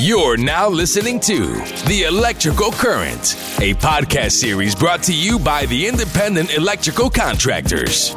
[0.00, 1.46] You're now listening to
[1.88, 8.14] The Electrical Current, a podcast series brought to you by the Independent Electrical Contractors.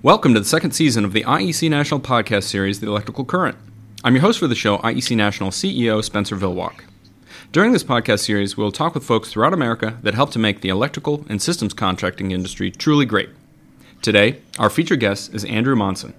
[0.00, 3.58] Welcome to the second season of the IEC National podcast series, The Electrical Current.
[4.04, 6.82] I'm your host for the show, IEC National CEO Spenser Villwock.
[7.50, 10.68] During this podcast series, we'll talk with folks throughout America that help to make the
[10.68, 13.30] electrical and systems contracting industry truly great.
[14.00, 16.14] Today, our featured guest is Andrew Monson.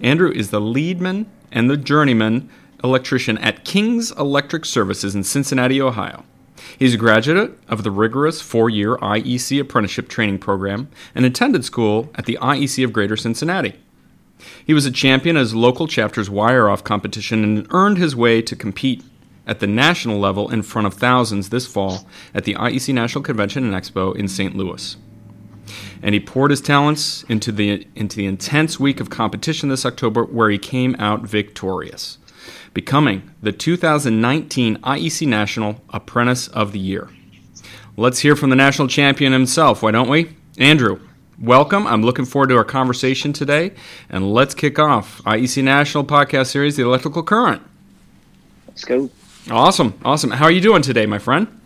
[0.00, 2.48] Andrew is the leadman and the journeyman
[2.82, 6.24] electrician at King's Electric Services in Cincinnati, Ohio.
[6.78, 12.10] He's a graduate of the rigorous four year IEC apprenticeship training program and attended school
[12.14, 13.74] at the IEC of Greater Cincinnati.
[14.64, 18.40] He was a champion at his local chapter's wire off competition and earned his way
[18.40, 19.04] to compete
[19.46, 23.64] at the national level in front of thousands this fall at the IEC National Convention
[23.64, 24.56] and Expo in St.
[24.56, 24.96] Louis
[26.02, 30.24] and he poured his talents into the into the intense week of competition this October,
[30.24, 32.18] where he came out victorious,
[32.74, 37.08] becoming the 2019 IEC National Apprentice of the Year.
[37.96, 40.36] Let's hear from the national champion himself, why don't we?
[40.58, 41.00] Andrew,
[41.38, 41.86] welcome.
[41.86, 43.72] I'm looking forward to our conversation today,
[44.08, 47.62] and let's kick off IEC National podcast series, The Electrical Current.
[48.68, 49.10] Let's go.
[49.50, 50.30] Awesome, awesome.
[50.30, 51.59] How are you doing today, my friend?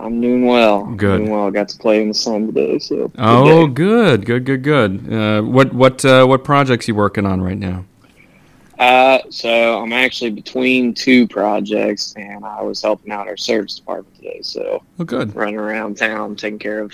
[0.00, 0.86] I'm doing well.
[0.86, 1.18] Good.
[1.18, 1.46] Doing well.
[1.46, 3.08] I got to play in the sun today, so.
[3.08, 3.72] good Oh, day.
[3.74, 5.12] good, good, good, good.
[5.12, 7.84] Uh, what what uh, what projects you working on right now?
[8.78, 14.16] Uh, so I'm actually between two projects, and I was helping out our service department
[14.16, 14.40] today.
[14.42, 15.34] So Oh, good.
[15.36, 16.92] running around town, taking care of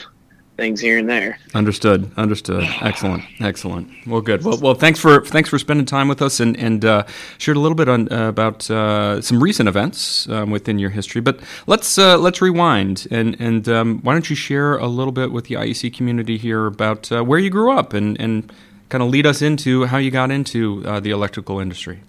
[0.57, 1.39] things here and there.
[1.55, 2.11] Understood.
[2.17, 2.65] Understood.
[2.81, 3.23] Excellent.
[3.41, 3.89] Excellent.
[4.07, 4.45] Well, good.
[4.45, 7.05] Well, well, thanks for thanks for spending time with us and and uh,
[7.39, 11.21] shared a little bit on uh, about uh, some recent events um, within your history.
[11.21, 15.33] But let's uh, let's rewind and and um, why don't you share a little bit
[15.33, 18.53] with the IEC community here about uh, where you grew up and and
[18.89, 22.01] kind of lead us into how you got into uh, the electrical industry.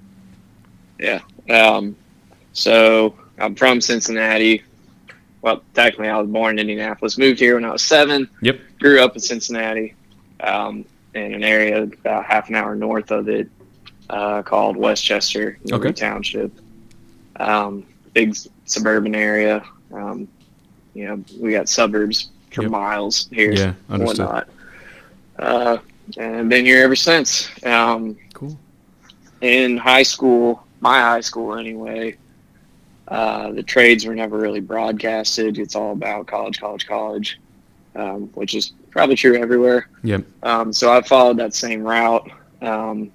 [1.00, 1.22] Yeah.
[1.50, 1.96] Um,
[2.54, 4.64] so I'm from Cincinnati.
[5.42, 7.18] Well, technically, I was born in Indianapolis.
[7.18, 8.30] Moved here when I was seven.
[8.42, 8.60] Yep.
[8.80, 9.94] Grew up in Cincinnati,
[10.42, 10.84] um,
[11.14, 13.50] in an area about half an hour north of it,
[14.10, 15.92] uh, called Westchester Okay.
[15.92, 16.52] Township.
[17.38, 19.64] Um, big suburban area.
[19.94, 20.28] Um,
[20.94, 22.72] you know, we got suburbs for Yep.
[22.72, 23.52] miles here.
[23.54, 24.26] Yeah, and understood.
[24.26, 24.50] whatnot.
[25.38, 25.78] Uh,
[26.18, 27.50] and been here ever since.
[27.64, 28.58] Um, Cool.
[29.42, 32.16] in high school, my high school anyway,
[33.08, 35.58] uh, the trades were never really broadcasted.
[35.58, 37.40] It's all about college, college, college,
[37.96, 39.88] um, which is probably true everywhere.
[40.04, 40.24] Yep.
[40.44, 42.30] Um, so I followed that same route.
[42.62, 43.12] Um,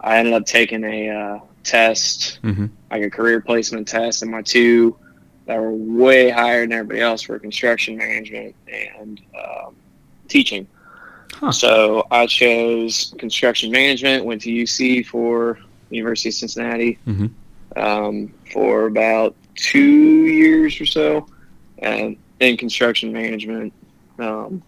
[0.00, 4.40] I ended up taking a uh, test, hmm like a career placement test, and my
[4.40, 4.96] two
[5.46, 9.74] that were way higher than everybody else were construction management and um,
[10.28, 10.66] teaching.
[11.34, 11.50] Huh.
[11.52, 14.24] So I chose construction management.
[14.24, 15.58] Went to UC for
[15.90, 17.30] University of Cincinnati Mhm.
[17.76, 19.80] Um, for about two
[20.26, 21.26] years or so,
[21.78, 23.72] and in construction management,
[24.18, 24.62] um,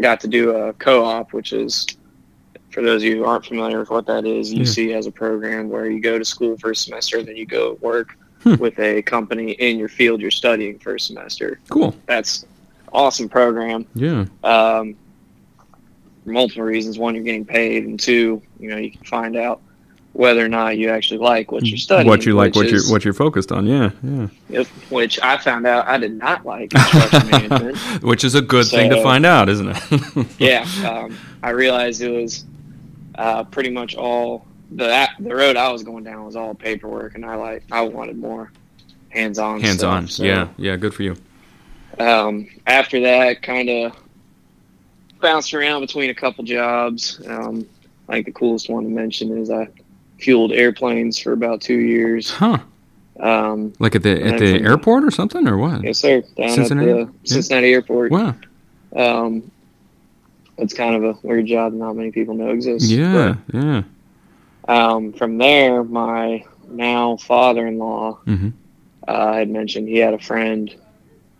[0.00, 1.86] got to do a co-op, which is
[2.70, 4.52] for those of you who aren't familiar with what that is.
[4.52, 4.62] Yeah.
[4.62, 7.78] UC has a program where you go to school for a semester, then you go
[7.80, 8.56] work Hmm.
[8.56, 11.60] with a company in your field you're studying for a semester.
[11.70, 11.94] Cool.
[12.04, 12.44] That's
[12.92, 14.26] awesome program Yeah.
[14.42, 14.96] um,
[16.24, 16.98] for multiple reasons.
[16.98, 19.62] One, you're getting paid, and two, you know, you can find out
[20.14, 22.08] whether or not you actually like what you're studying.
[22.08, 23.66] What you like, what you're what you're focused on.
[23.66, 23.90] Yeah.
[24.02, 24.28] Yeah.
[24.48, 28.02] Yep, which I found out I did not like construction management.
[28.02, 30.26] Which is a good thing to find out, isn't it?
[30.38, 32.44] Yeah, um, I realized it was
[33.16, 37.24] uh, pretty much all the the road I was going down was all paperwork, and
[37.26, 38.50] I like I wanted more
[39.10, 39.60] hands-on.
[39.60, 40.06] Hands on.
[40.08, 40.48] stuff, so- Yeah.
[40.56, 40.76] Yeah.
[40.76, 41.16] Good for you.
[41.98, 43.96] um, after that, kind of
[45.20, 47.20] bounced around between a couple jobs.
[47.26, 47.66] Um,
[48.08, 49.68] I think the coolest one to mention is I
[50.24, 52.30] fueled airplanes for about two years.
[52.30, 52.58] Huh.
[53.20, 55.84] Um, Like at the at the from- airport or something or what?
[55.84, 56.22] yes, sir.
[56.36, 56.90] Down Cincinnati?
[56.90, 58.10] at the Cincinnati Airport.
[58.10, 58.34] Wow.
[58.96, 59.50] Um,
[60.58, 62.90] it's kind of a weird job not many people know exists.
[62.90, 63.36] Yeah.
[63.52, 63.82] Yeah.
[64.66, 68.48] Um, from there, my now father-in-law hmm
[69.06, 70.74] uh, had mentioned he had a friend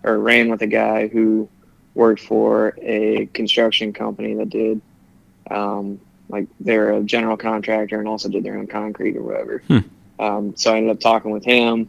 [0.02, 1.48] or ran with a guy who
[1.94, 4.82] worked for a construction company that did
[5.50, 5.98] um,
[6.28, 9.62] like they're a general contractor and also did their own concrete or whatever.
[9.68, 9.78] Hmm.
[10.18, 11.88] Um, so I ended up talking with him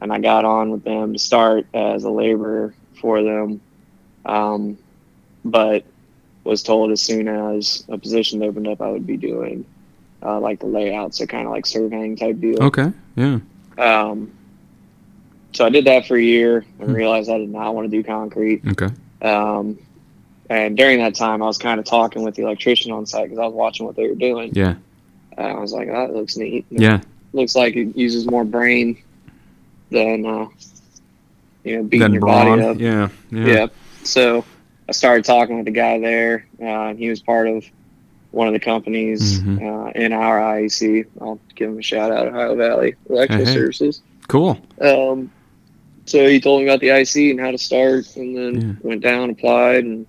[0.00, 3.60] and I got on with them to start as a laborer for them.
[4.24, 4.78] Um,
[5.44, 5.84] but
[6.44, 9.64] was told as soon as a position opened up, I would be doing
[10.22, 12.62] uh, like the layouts, so kind of like surveying type deal.
[12.64, 12.92] Okay.
[13.14, 13.38] Yeah.
[13.78, 14.32] Um,
[15.52, 16.94] so I did that for a year and Hmm.
[16.94, 18.62] realized I did not want to do concrete.
[18.66, 18.88] Okay.
[19.22, 19.78] Um,
[20.50, 23.38] and during that time, I was kind of talking with the electrician on site because
[23.38, 24.50] I was watching what they were doing.
[24.54, 24.74] Yeah.
[25.36, 27.00] And I was like, "That looks neat." Yeah.
[27.32, 28.96] looks like it uses more brain
[29.90, 30.46] than uh,
[31.64, 32.58] you know beating your brawn.
[32.58, 32.78] body up.
[32.80, 33.08] Yeah.
[33.30, 33.46] Yeah.
[33.46, 33.66] Yeah.
[34.04, 34.44] So
[34.88, 36.46] I started talking with the guy there.
[36.60, 37.64] Uh, and he was part of
[38.30, 39.62] one of the companies Mhm.
[39.62, 41.04] uh, in our IEC.
[41.20, 43.56] I'll give him a shout out, Ohio Valley Electrical Hey, hey.
[43.58, 44.00] Services.
[44.28, 44.58] Cool.
[44.80, 45.30] Um,
[46.04, 48.88] so he told me about the IC and how to start, and then Yeah.
[48.88, 50.06] went down, applied, and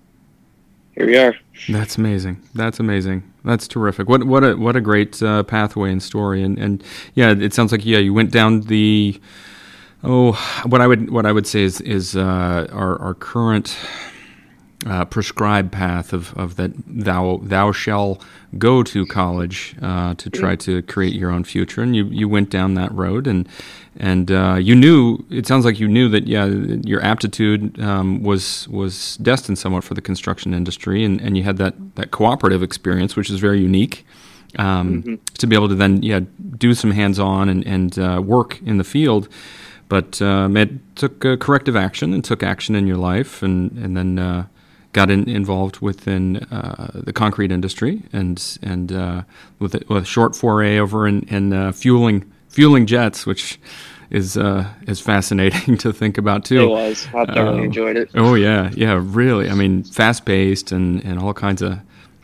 [0.98, 1.34] here we are.
[1.68, 2.42] That's amazing.
[2.54, 3.22] That's amazing.
[3.44, 4.08] That's terrific.
[4.08, 6.42] What what a what a great uh, pathway and story.
[6.42, 6.82] And and
[7.14, 9.20] yeah, it sounds like yeah, you went down the
[10.02, 10.32] oh,
[10.66, 13.76] what I would what I would say is is uh, our our current
[14.86, 18.20] uh, prescribed path of, of that thou thou shall
[18.58, 22.50] go to college uh, to try to create your own future, and you, you went
[22.50, 23.48] down that road, and
[23.96, 28.68] and uh, you knew it sounds like you knew that yeah your aptitude um, was
[28.68, 33.16] was destined somewhat for the construction industry, and, and you had that that cooperative experience,
[33.16, 34.06] which is very unique.
[34.58, 36.20] Um, To be able to then yeah
[36.56, 39.28] do some hands on and and uh, work in the field,
[39.88, 43.96] but um, it took uh, corrective action and took action in your life, and and
[43.96, 44.46] then uh,
[44.92, 49.22] got in, involved within uh, the concrete industry, and and uh,
[49.58, 53.58] with, a, with a short foray over in, in uh, fueling fueling jets, which
[54.10, 56.62] is uh, is fascinating to think about too.
[56.62, 57.06] It was.
[57.14, 58.10] I thoroughly Um, enjoyed it.
[58.14, 59.50] Oh yeah, yeah, really.
[59.50, 61.78] I mean, fast paced and, and all kinds of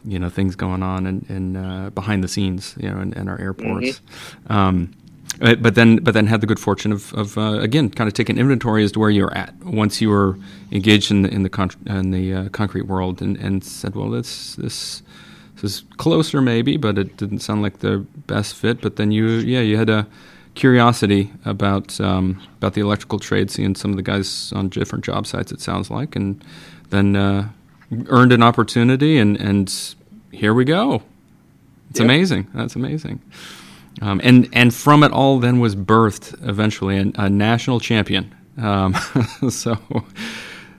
[0.06, 3.28] you know things going on and, and uh, behind the scenes, you know, in, in
[3.28, 4.00] our airports.
[4.48, 5.03] Um, uh,
[5.38, 8.38] but then, but then had the good fortune of, of uh, again kind of taking
[8.38, 10.38] inventory as to where you're at once you were
[10.70, 14.10] engaged in the in the con- in the uh, concrete world, and, and said, well,
[14.10, 15.02] this this
[15.56, 18.80] this is closer maybe, but it didn't sound like the best fit.
[18.80, 20.06] But then you, yeah, you had a
[20.54, 25.26] curiosity about um, about the electrical trade, seeing some of the guys on different job
[25.26, 25.50] sites.
[25.52, 26.42] It sounds like, and
[26.90, 27.48] then uh,
[28.08, 29.94] earned an opportunity, and and
[30.32, 31.02] here we go.
[31.90, 32.04] It's Yep.
[32.06, 32.46] amazing.
[32.54, 33.20] That's amazing.
[34.02, 38.34] Um, and and from it all, then was birthed eventually a, a national champion.
[38.56, 38.94] Um,
[39.50, 39.78] so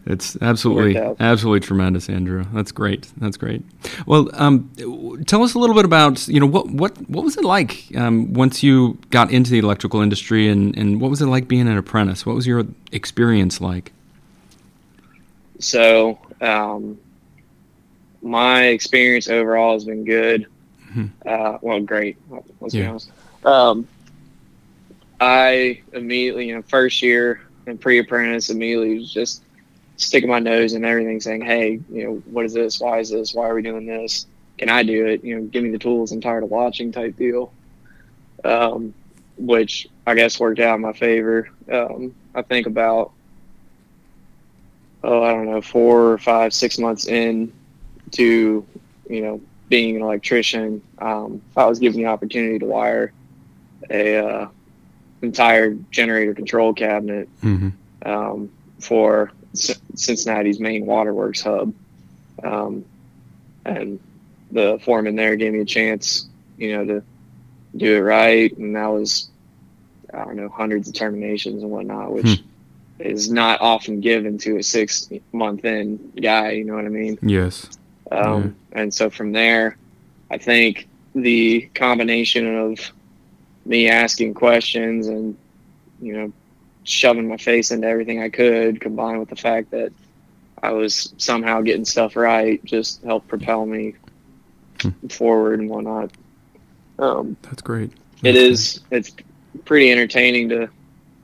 [0.06, 2.46] it's absolutely absolutely tremendous, Andrew.
[2.54, 3.12] That's great.
[3.18, 3.64] That's great.
[4.06, 4.70] Well, um,
[5.26, 8.34] tell us a little bit about you know what what what was it like um,
[8.34, 11.78] once you got into the electrical industry, and and what was it like being an
[11.78, 12.26] apprentice?
[12.26, 13.94] What was your experience like?
[15.60, 17.00] So, um,
[18.22, 20.46] my experience overall has been good.
[20.96, 21.10] Mhm.
[21.26, 22.18] Uh, well, great.
[22.62, 23.12] Let's be honest.
[23.44, 23.88] Um,
[25.20, 29.44] I immediately, you know, first year and pre-apprentice, immediately was just
[29.98, 32.80] sticking my nose in everything, saying, "Hey, you know, what is this?
[32.80, 33.34] Why is this?
[33.34, 34.28] Why are we doing this?
[34.58, 35.24] Can I do it?
[35.24, 36.12] You know, give me the tools.
[36.12, 37.52] I'm tired of watching." Type deal.
[38.44, 38.94] Um,
[39.38, 41.50] which I guess worked out in my favor.
[41.72, 43.12] Um, I think about
[45.06, 47.54] oh, I don't know, four or five, six months in
[48.12, 48.66] to,
[49.10, 53.12] you know, being an electrician, um, I was given the opportunity to wire
[53.90, 54.48] a uh,
[55.22, 57.70] entire generator control cabinet Mm-hmm.
[58.10, 61.74] um, for C- Cincinnati's main waterworks hub.
[62.44, 62.86] Um,
[63.66, 64.00] and
[64.52, 66.28] the foreman there gave me a chance,
[66.58, 67.04] you know, to
[67.78, 68.56] do it right.
[68.58, 69.30] And that was,
[70.14, 72.44] I don't know, hundreds of terminations and whatnot, which
[73.00, 76.52] is not often given to a six month in guy.
[76.52, 77.18] You know what I mean?
[77.22, 77.68] Yes.
[78.12, 79.78] Um, And so from there,
[80.30, 82.80] I think the combination of
[83.66, 85.36] me asking questions and,
[86.02, 86.34] you know,
[86.84, 89.92] shoving my face into everything I could, combined with the fact that
[90.62, 93.96] I was somehow getting stuff right, just helped propel me
[95.10, 96.12] forward and whatnot.
[97.00, 97.92] Um, That's great.
[98.24, 99.16] it is, it's
[99.66, 100.70] pretty entertaining to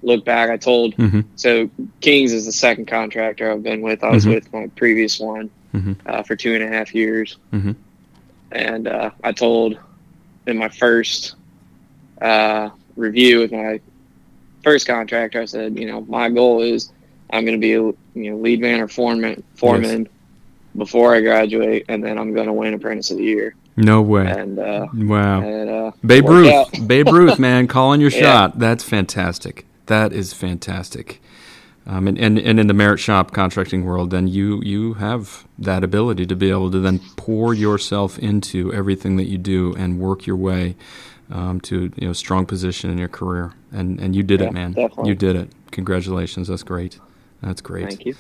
[0.04, 0.50] look back.
[0.50, 1.22] I told, Mm-hmm.
[1.36, 4.04] so Kings is the second contractor I've been with.
[4.04, 4.34] I was Mhm.
[4.36, 5.96] with my previous one Mhm.
[6.06, 7.38] uh, for two and a half years.
[7.54, 7.76] Mhm.
[8.52, 9.78] And uh, I told
[10.48, 11.36] in my first
[12.22, 13.80] uh, review with my
[14.64, 16.92] first contractor, I said, you know, my goal is
[17.32, 20.08] I'm going to be a you know lead man or foreman foreman
[20.78, 23.56] before I graduate, and then I'm going to win Apprentice of the Year.
[23.78, 24.26] No way.
[24.28, 25.42] And uh, Wow.
[25.42, 26.88] and uh, Babe Ruth.
[26.88, 28.20] Babe Ruth, man, calling your Yeah.
[28.20, 28.60] shot.
[28.60, 29.66] That's fantastic.
[29.88, 31.22] That is fantastic.
[31.88, 35.84] Um, and, and, and in the merit shop contracting world, then you you have that
[35.84, 40.26] ability to be able to then pour yourself into everything that you do and work
[40.28, 40.76] your way
[41.32, 43.54] um, to you know strong position in your career.
[43.72, 44.78] And and you did Yeah, it, man.
[44.78, 45.10] definitely.
[45.10, 45.52] You did it.
[45.72, 46.48] Congratulations.
[46.50, 47.00] That's great.
[47.42, 47.90] That's great.
[47.90, 48.16] Thank you.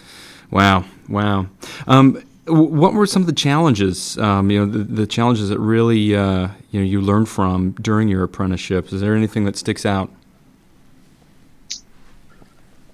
[0.51, 1.48] Wow, wow.
[1.88, 4.18] Um, what were some of the challenges?
[4.18, 8.10] Um, you know, the, the challenges that really uh, you know you learned from during
[8.10, 8.94] your apprenticeship.
[8.94, 10.12] Is there anything that sticks out?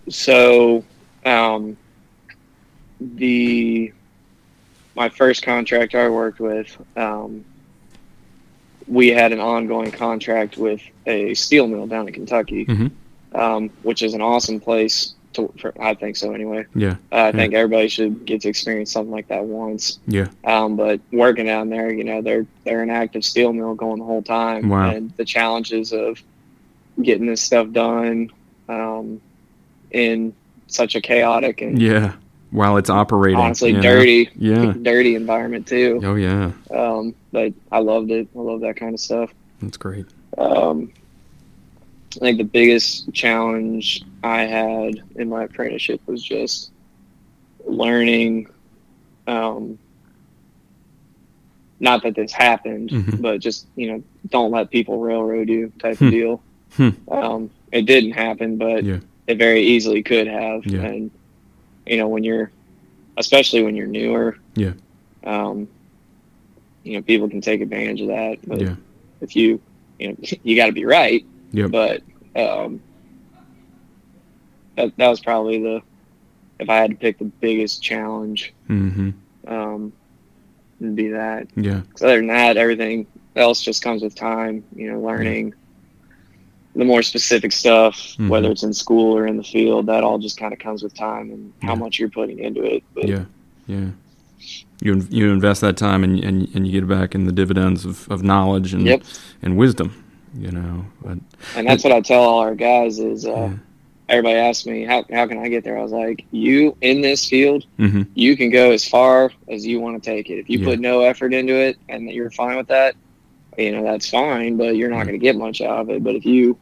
[0.09, 0.83] So,
[1.25, 1.77] um,
[2.99, 3.91] the
[4.95, 7.45] my first contract I worked with, um,
[8.87, 12.91] we had an ongoing contract with a steel mill down in Kentucky, Mhm.
[13.35, 15.13] um, which is an awesome place.
[15.33, 16.65] To, for, I think so anyway.
[16.73, 16.95] Yeah.
[17.11, 19.99] Uh, I think everybody should get to experience something like that once.
[20.07, 20.29] Yeah.
[20.45, 24.05] Um, but working down there, you know, they're they're an active steel mill going the
[24.05, 24.89] whole time, Wow.
[24.89, 26.23] and the challenges of
[27.03, 28.31] getting this stuff done
[28.67, 29.21] um,
[29.91, 30.33] in
[30.67, 32.13] such a chaotic and Yeah.
[32.51, 33.39] While it's operating.
[33.39, 33.81] honestly know?
[33.81, 34.73] dirty, Yeah.
[34.81, 35.99] dirty environment too.
[36.03, 36.51] Oh yeah.
[36.71, 38.27] Um, but I loved it.
[38.35, 39.33] I love that kind of stuff.
[39.61, 40.05] That's great.
[40.37, 40.91] Um,
[42.15, 46.71] I think the biggest challenge I had in my apprenticeship was just
[47.65, 48.47] learning.
[49.27, 49.77] Um,
[51.79, 53.21] not that this happened, Mhm.
[53.21, 56.05] but just you know, don't let people railroad you type Hmm.
[56.05, 56.41] of deal.
[56.75, 56.89] Hmm.
[57.11, 58.99] Um, it didn't happen, but Yeah.
[59.27, 60.65] It very easily could have.
[60.65, 60.81] Yeah.
[60.81, 61.11] And
[61.85, 62.51] you know, when you're,
[63.17, 64.73] especially when you're newer, Yeah.
[65.25, 65.67] um,
[66.83, 68.37] you know, people can take advantage of that.
[68.47, 68.75] But Yeah.
[69.21, 69.61] if you,
[69.99, 71.25] you know, you got to be right.
[71.51, 71.67] Yeah.
[71.67, 72.01] But
[72.35, 72.81] um,
[74.75, 75.81] that that was probably the,
[76.59, 79.11] if I had to pick the biggest challenge, Mm-hmm.
[79.47, 79.93] um,
[80.81, 81.47] it'd be that.
[81.55, 81.81] Yeah.
[82.01, 84.63] other than that, everything else just comes with time.
[84.75, 85.53] You know, learning
[86.77, 88.29] the more specific stuff, Mhm.
[88.29, 90.93] whether it's in school or in the field, that all just kind of comes with
[90.93, 91.79] time and how Yeah.
[91.79, 92.83] much you're putting into it.
[92.93, 93.25] But Yeah.
[93.67, 93.87] Yeah.
[94.81, 97.83] You you invest that time and and, and you get it back in the dividends
[97.85, 99.03] of, of knowledge and Yep.
[99.41, 99.91] and wisdom.
[100.39, 100.85] You know.
[101.03, 101.17] But
[101.55, 103.25] and that's what I tell all our guys is.
[103.25, 103.53] Uh, Yeah.
[104.09, 105.77] Everybody asks me how how can I get there?
[105.77, 108.03] I was like, you in this field, mm-hmm.
[108.15, 110.37] you can go as far as you want to take it.
[110.39, 110.65] If you Yeah.
[110.65, 112.95] put no effort into it and that you're fine with that,
[113.57, 114.55] you know that's fine.
[114.55, 115.07] But you're not Right.
[115.07, 116.03] going to get much out of it.
[116.05, 116.55] But if you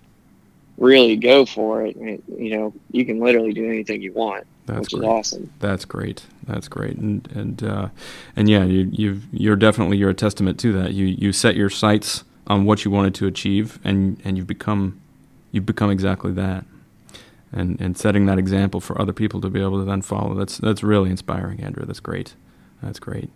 [0.77, 4.81] really go for it, it, you know you can literally do anything you want, That's
[4.81, 5.03] which great.
[5.03, 5.53] is awesome.
[5.59, 6.25] That's great.
[6.47, 6.97] That's great.
[6.97, 7.89] And and uh,
[8.35, 10.93] and yeah, you you you're definitely you're a testament to that.
[10.93, 14.99] You you set your sights on what you wanted to achieve, and and you've become
[15.51, 16.65] you've become exactly that.
[17.51, 20.33] And and setting that example for other people to be able to then follow.
[20.35, 21.85] That's that's really inspiring, Andrew.
[21.85, 22.35] That's great.
[22.83, 23.29] That's great.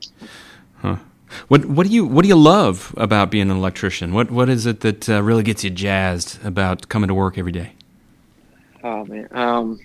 [1.50, 4.14] What what do you what do you love about being an electrician?
[4.14, 7.52] What what is it that uh, really gets you jazzed about coming to work every
[7.52, 7.74] day?
[8.84, 9.80] Oh man, um,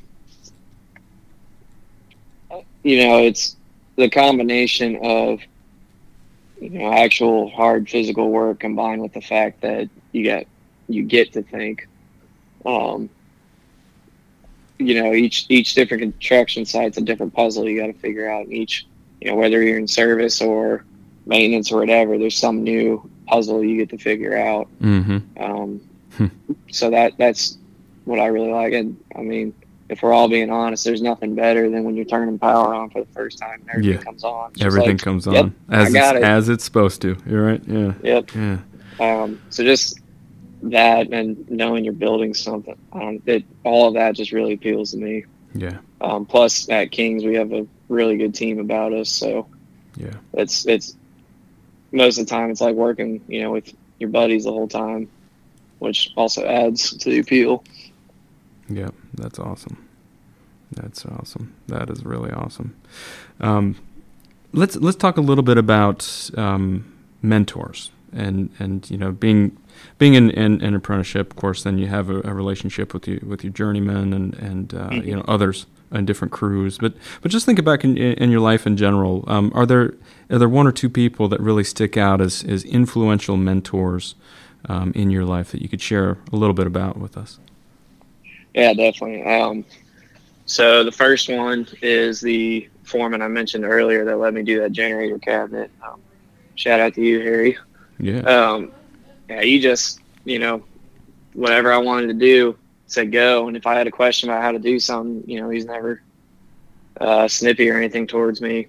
[2.83, 3.56] you know it's
[3.97, 5.40] the combination of
[6.61, 10.47] you know actual hard physical work combined with the fact that you get
[10.88, 11.88] you get to think.
[12.66, 13.09] Um,
[14.78, 18.49] you know, each each different construction site's a different puzzle you got to figure out.
[18.49, 18.87] Each,
[19.23, 20.85] you know, whether you're in service or
[21.26, 24.69] maintenance or whatever, there's some new puzzle you get to figure out.
[24.81, 25.43] Mm-hmm.
[25.43, 25.81] Um,
[26.14, 26.26] Hmm.
[26.71, 27.59] so that that's
[28.04, 28.73] what I really like.
[28.73, 29.52] And I mean,
[29.88, 33.00] if we're all being honest, there's nothing better than when you're turning power on for
[33.00, 33.99] the first time and everything Yeah.
[34.02, 34.52] comes on.
[34.52, 36.23] It's Everything like, comes yep, on as it's, it.
[36.23, 37.16] as it's supposed to.
[37.28, 37.61] You're right.
[37.66, 37.95] Yeah.
[38.04, 38.31] Yep.
[38.37, 38.59] Yeah.
[39.00, 39.99] Um, so just
[40.62, 44.99] that and knowing you're building something, um, it all of that just really appeals to
[44.99, 45.25] me.
[45.52, 45.78] Yeah.
[46.00, 49.49] Um, plus at Kings, we have a really good team about us, so
[49.97, 50.14] Yeah.
[50.35, 50.97] it's it's
[51.94, 55.08] most of the time it's like working, you know, with your buddies the whole time,
[55.78, 57.64] which also adds to the appeal.
[58.68, 58.90] Yeah.
[59.14, 59.76] That's awesome.
[60.72, 61.54] That's awesome.
[61.68, 62.74] That is really awesome.
[63.40, 63.76] Um,
[64.52, 66.84] let's let's talk a little bit about um,
[67.22, 69.56] mentors and and you know being
[69.98, 71.30] being in, in an apprenticeship.
[71.32, 74.74] Of course, then you have a, a relationship with you with your journeyman and and
[74.74, 75.06] uh, Mhm.
[75.06, 76.79] you know others in different crews.
[76.79, 79.25] But but just think back in, in your life in general.
[79.26, 79.95] Um, are there
[80.31, 84.14] are there one or two people that really stick out as as influential mentors
[84.69, 87.38] um, in your life that you could share a little bit about with us?
[88.55, 89.25] Yeah, definitely.
[89.25, 89.64] Um,
[90.47, 94.73] so the first one is the foreman I mentioned earlier that let me do that
[94.73, 95.71] generator cabinet.
[95.83, 96.00] Um,
[96.55, 97.59] shout out to you, Harry.
[97.99, 98.21] Yeah.
[98.21, 98.73] Um,
[99.29, 100.62] yeah, he just, you know,
[101.33, 103.49] whatever I wanted to do, said go.
[103.49, 106.03] And if I had a question about how to do something, you know, he's never
[107.00, 108.69] uh, snippy or anything towards me.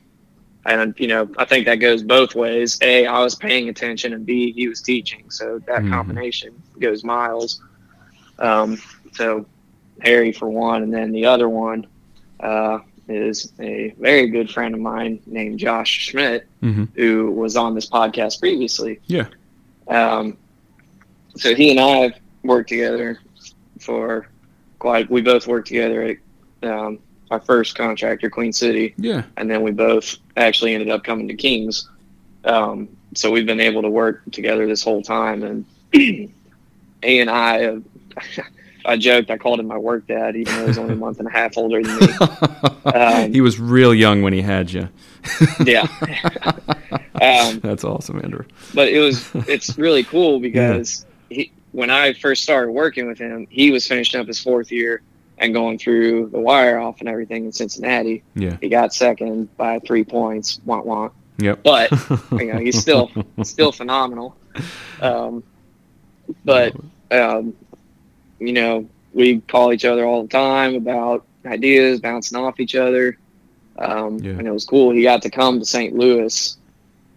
[0.65, 2.79] And, you know, I think that goes both ways.
[2.81, 5.29] A, I was paying attention, and B, he was teaching.
[5.29, 5.91] So that Mhm.
[5.91, 7.61] combination goes miles.
[8.39, 8.81] Um,
[9.13, 9.45] so
[10.01, 11.85] Harry for one, and then the other one
[12.39, 17.75] uh, is a very good friend of mine named Josh Schmidt, hmm who was on
[17.75, 18.99] this podcast previously.
[19.05, 19.27] Yeah.
[19.87, 20.37] Um,
[21.37, 23.19] so he and I have worked together
[23.85, 24.27] for
[24.79, 25.09] quite.
[25.09, 26.99] We both worked together at um,
[27.31, 29.23] our first contractor, Queen City, Yeah.
[29.37, 31.89] and then we both actually ended up coming to Kings.
[32.43, 36.29] Um, so we've been able to work together this whole time, and he
[37.03, 37.83] and I, have,
[38.85, 41.27] I joked I called him my work dad, even though he's only a month and
[41.27, 42.07] a half older than me.
[42.85, 44.87] Um, he was real young when he had you.
[45.65, 45.87] yeah.
[47.19, 48.45] um, That's awesome, Andrew.
[48.75, 53.47] but it was it's really cool because he when I first started working with him,
[53.49, 55.01] he was finishing up his fourth year
[55.37, 58.23] and going through the wire off and everything in Cincinnati.
[58.35, 58.57] Yeah.
[58.61, 60.59] He got second by three points.
[60.65, 61.11] Want want.
[61.39, 61.59] Yep.
[61.63, 61.91] But
[62.31, 63.11] you know he's still
[63.43, 64.37] still phenomenal.
[65.01, 65.43] Um,
[66.45, 66.73] but
[67.11, 67.53] um,
[68.39, 73.17] you know we call each other all the time about ideas, bouncing off each other.
[73.77, 74.31] Um, Yeah.
[74.31, 74.91] And it was cool.
[74.91, 75.93] He got to come to St.
[75.95, 76.57] Louis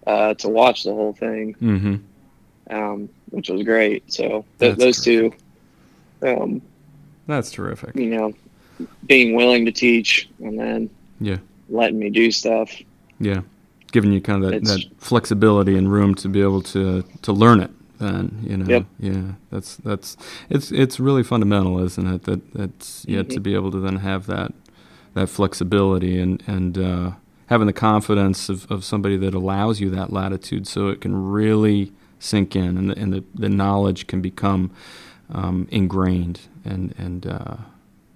[0.06, 2.74] uh, to watch the whole thing, Mm-hmm.
[2.76, 4.10] um, which was great.
[4.12, 5.32] So th- those two,
[6.22, 6.60] um,
[7.26, 7.94] That's terrific.
[7.96, 8.34] you know,
[9.06, 11.38] being willing to teach and then Yeah.
[11.68, 12.70] letting me do stuff.
[13.20, 13.40] Yeah,
[13.92, 17.60] giving you kind of that, that flexibility and room to be able to to learn
[17.60, 17.70] it.
[17.98, 18.86] Then you know, Yep.
[19.00, 20.16] yeah, that's that's
[20.48, 22.22] it's it's really fundamental, isn't it?
[22.24, 24.52] That that's yeah to be able to then have that
[25.14, 27.10] that flexibility and and uh,
[27.46, 31.90] having the confidence of, of somebody that allows you that latitude, so it can really
[32.18, 34.70] sink in and the, and the, the knowledge can become
[35.32, 37.56] um, ingrained and and uh,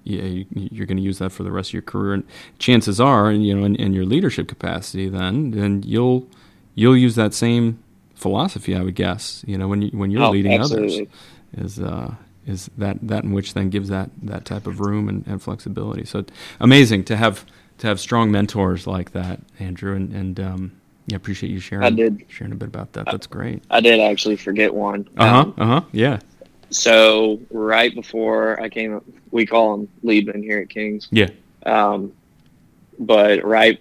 [0.05, 2.15] yeah, you, you're going to use that for the rest of your career.
[2.15, 2.25] And
[2.59, 6.29] chances are, you know, in, in your leadership capacity, then then you'll
[6.75, 7.83] you'll use that same
[8.15, 9.45] philosophy, I would guess.
[9.47, 11.09] You know, when you when you're Oh, leading absolutely.
[11.55, 12.15] others, is uh,
[12.47, 16.05] is that that in which then gives that that type of room and, and flexibility.
[16.05, 16.25] So
[16.61, 17.47] amazing to have
[17.79, 20.73] to have strong mentors like that, Andrew, and and um,
[21.07, 22.25] yeah, appreciate you sharing I did.
[22.29, 23.07] sharing a bit about that.
[23.07, 23.63] That's great.
[23.71, 25.09] I did actually forget one.
[25.17, 25.37] Uh huh.
[25.41, 25.81] Um, Uh huh.
[25.93, 26.19] Yeah.
[26.71, 31.09] so right before I came, up, we call him leadman here at Kings.
[31.11, 31.29] Yeah.
[31.67, 32.13] Um,
[32.99, 33.81] but right,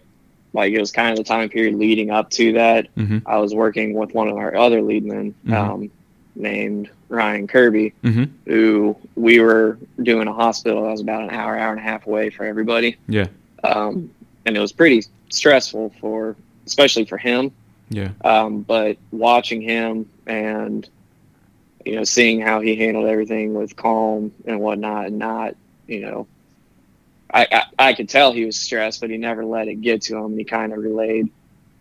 [0.53, 2.93] like it was kind of the time period leading up to that.
[2.95, 3.19] Mm-hmm.
[3.25, 5.53] I was working with one of our other leadmen Mhm.
[5.53, 5.91] um,
[6.35, 8.23] named Ryan Kirby, Mm-hmm.
[8.51, 12.07] who we were doing a hospital that was about an hour, hour and a half
[12.07, 12.97] away for everybody.
[13.07, 13.27] Yeah.
[13.63, 14.09] Um,
[14.45, 17.51] and it was pretty stressful for, especially for him.
[17.89, 18.09] Yeah.
[18.23, 20.87] Um, but watching him and,
[21.85, 25.55] you know, seeing how he handled everything with calm and whatnot and not,
[25.87, 26.27] you know,
[27.33, 30.17] I, I, I could tell he was stressed, but he never let it get to
[30.17, 30.37] him.
[30.37, 31.29] He kind of relayed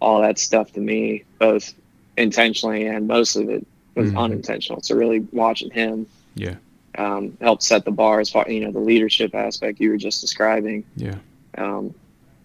[0.01, 1.75] all that stuff to me, both
[2.17, 4.19] intentionally and most of it was Mhm.
[4.19, 4.81] unintentional.
[4.83, 6.57] So really watching him Yeah.
[6.99, 10.21] um, helped set the bar as far, you know, the leadership aspect you were just
[10.21, 11.17] describing Yeah.
[11.59, 11.95] um,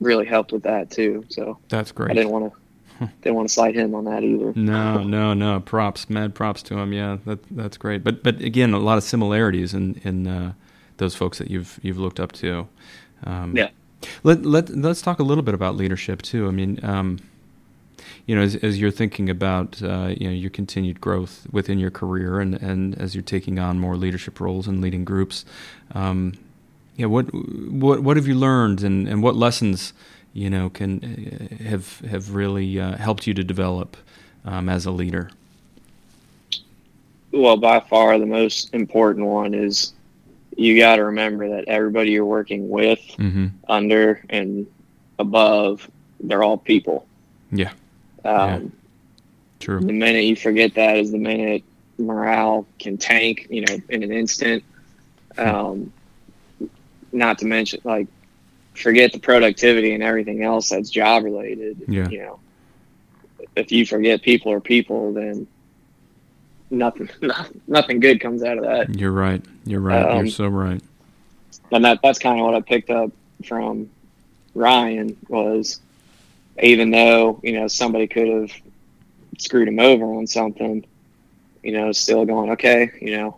[0.05, 1.25] really helped with that too.
[1.29, 2.11] So That's great.
[2.11, 2.59] I didn't want to
[3.21, 4.53] didn't want to slight him on that either.
[4.55, 5.59] No, no, no.
[5.59, 6.93] Props, mad props to him.
[6.93, 8.03] Yeah, that that's great.
[8.03, 10.53] But but again, a lot of similarities in in uh,
[10.97, 12.67] those folks that you've you've looked up to.
[13.25, 13.69] Um, Yeah.
[14.23, 16.47] Let let let's talk a little bit about leadership too.
[16.47, 17.19] I mean, um,
[18.27, 21.91] you know, as, as you're thinking about uh, you know your continued growth within your
[21.91, 25.43] career, and and as you're taking on more leadership roles and leading groups,
[25.93, 26.33] um,
[26.95, 29.93] yeah, what what what have you learned, and and what lessons?
[30.33, 33.95] you know, can uh, have have really uh, helped you to develop
[34.43, 35.29] um, as a leader?
[37.31, 39.93] Well, by far the most important one is
[40.57, 43.47] you got to remember that everybody you're working with, Mm-hmm.
[43.69, 44.67] under, and
[45.19, 47.07] above, they're all people.
[47.51, 47.71] Yeah.
[48.25, 48.73] Um,
[49.61, 49.79] True.
[49.79, 51.63] The minute you forget that is the minute
[51.97, 54.63] morale can tank, you know, in an instant.
[55.37, 55.93] Um,
[57.15, 58.07] not to mention, like,
[58.73, 61.81] forget the productivity and everything else that's job related.
[61.87, 62.09] Yeah.
[62.09, 62.39] You know,
[63.55, 65.47] if you forget people are people, then
[66.69, 67.09] nothing,
[67.67, 68.99] nothing good comes out of that.
[68.99, 69.43] You're right.
[69.65, 70.07] You're right.
[70.07, 70.81] Um, You're so right.
[71.71, 73.11] And that that's kind of what I picked up
[73.43, 73.89] from
[74.53, 75.79] Ryan was,
[76.61, 78.51] even though you know somebody could have
[79.39, 80.85] screwed him over on something,
[81.63, 83.37] you know, still going okay, you know.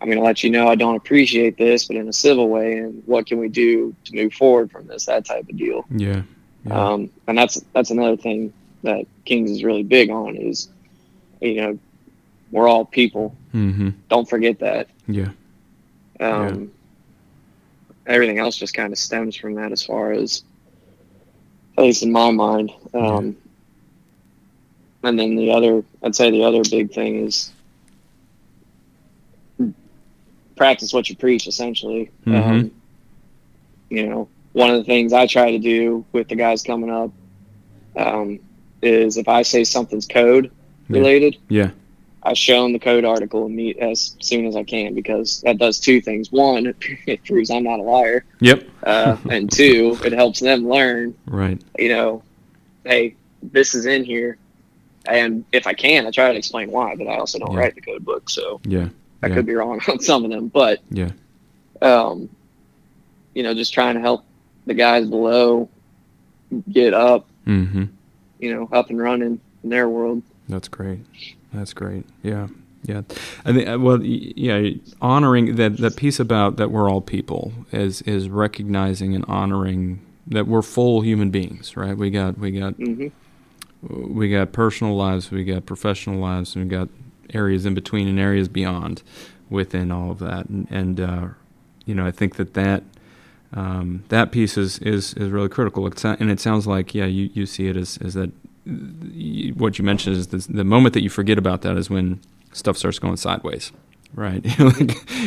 [0.00, 2.78] I'm going to let you know I don't appreciate this, but in a civil way,
[2.78, 5.06] and what can we do to move forward from this?
[5.06, 5.84] That type of deal.
[5.90, 6.22] Yeah.
[6.64, 6.88] yeah.
[6.88, 10.68] Um, and that's that's another thing that Kings is really big on is,
[11.40, 11.78] you know,
[12.50, 13.36] we're all people.
[13.54, 13.90] mm-hmm.
[14.08, 14.88] Don't forget that.
[15.06, 15.30] Yeah.
[16.18, 16.72] Um,
[18.06, 20.42] Everything else just kind of stems from that, as far as,
[21.76, 22.72] at least in my mind.
[22.94, 23.36] Um,
[25.02, 27.52] And then the other, I'd say the other big thing is
[30.60, 32.10] practice what you preach, essentially.
[32.26, 32.34] Mhm.
[32.50, 32.70] Um,
[33.88, 37.10] you know, one of the things I try to do with the guys coming up
[37.96, 38.38] um,
[38.82, 40.50] is if I say something's code
[40.90, 40.98] Yeah.
[40.98, 41.70] related, Yeah.
[42.22, 45.56] I show them the code article and meet as soon as I can because that
[45.56, 46.30] does two things.
[46.30, 46.74] One,
[47.06, 48.62] it proves I'm not a liar, Yep.
[48.82, 51.14] uh, and two, it helps them learn.
[51.26, 51.58] Right.
[51.78, 52.22] You know,
[52.84, 54.36] hey, this is in here,
[55.06, 56.96] and if I can, I try to explain why.
[56.96, 57.60] But I also don't Yeah.
[57.60, 58.90] write the code book, so Yeah.
[59.22, 59.34] I yeah.
[59.34, 60.48] could be wrong on some of them.
[60.48, 61.10] But Yeah.
[61.82, 62.28] um,
[63.34, 64.24] you know, just trying to help
[64.66, 65.68] the guys below
[66.70, 67.84] get up, Mm-hmm.
[68.38, 70.22] you know, up and running in their world.
[70.48, 71.00] That's great.
[71.52, 72.04] That's great.
[72.22, 72.48] Yeah.
[72.84, 73.02] Yeah.
[73.44, 78.02] I think, uh, well, yeah, honoring that, that piece about that we're all people is,
[78.02, 81.96] is recognizing and honoring that we're full human beings, right?
[81.96, 83.08] We got, we got, hmm
[83.88, 86.88] we got personal lives, we got professional lives, and we got
[87.34, 89.02] areas in between and areas beyond
[89.48, 90.48] within all of that.
[90.48, 91.28] And, and uh,
[91.84, 92.82] you know, I think that that,
[93.52, 95.86] um, that piece is, is, is really critical.
[95.86, 98.30] It's, and it sounds like, yeah, you, you see it as, as that
[98.66, 102.20] y- what you mentioned is this, the moment that you forget about that is when
[102.52, 103.72] stuff starts going sideways,
[104.14, 104.40] right?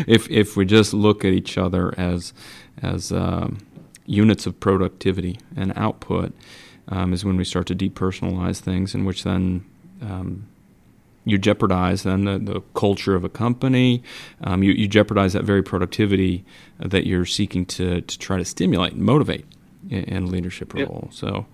[0.07, 2.33] if if we just look at each other as
[2.81, 3.59] as um,
[4.05, 6.33] units of productivity and output,
[6.89, 9.65] um, is when we start to depersonalize things, in which then
[10.01, 10.47] um,
[11.25, 14.03] you jeopardize then the, the culture of a company.
[14.43, 16.43] Um, you, you jeopardize that very productivity
[16.79, 19.45] that you're seeking to, to try to stimulate and motivate
[19.89, 20.89] in, in a leadership Yep.
[20.89, 21.09] role.
[21.11, 21.45] So,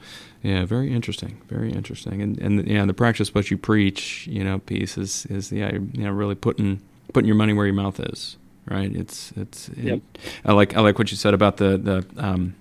[0.42, 2.22] yeah, very interesting, very interesting.
[2.22, 6.04] And and yeah, the practice what you preach, you know, piece is is yeah, you
[6.04, 6.82] know, really putting
[7.14, 8.38] putting your money where your mouth is.
[8.66, 8.96] Right.
[8.96, 9.70] It's it's.
[9.76, 9.98] Yep.
[9.98, 12.06] It, I like I like what you said about the the.
[12.18, 12.56] Um,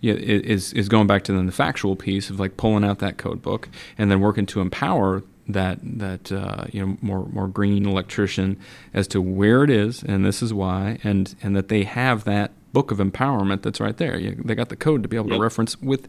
[0.00, 3.16] yeah, is is going back to then the factual piece of like pulling out that
[3.16, 7.86] code book and then working to empower that that uh, you know more more green
[7.86, 8.58] electrician
[8.92, 12.50] as to where it is and this is why and and that they have that
[12.74, 14.18] book of empowerment that's right there.
[14.18, 16.08] You, they got the code to be able to reference with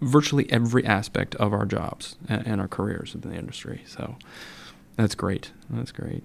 [0.00, 3.82] virtually every aspect of our jobs and, and our careers in the industry.
[3.86, 4.16] So
[4.96, 5.50] that's great.
[5.68, 6.22] That's great.